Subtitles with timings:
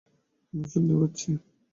[0.53, 1.29] আমি শুনতে পাচ্ছি।